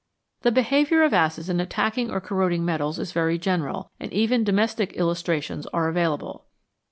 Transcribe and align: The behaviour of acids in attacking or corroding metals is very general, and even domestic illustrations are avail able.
The 0.41 0.51
behaviour 0.51 1.03
of 1.03 1.13
acids 1.13 1.47
in 1.47 1.59
attacking 1.59 2.09
or 2.09 2.19
corroding 2.19 2.65
metals 2.65 2.97
is 2.97 3.11
very 3.11 3.37
general, 3.37 3.91
and 3.99 4.11
even 4.11 4.43
domestic 4.43 4.93
illustrations 4.97 5.67
are 5.73 5.89
avail 5.89 6.15
able. 6.15 6.45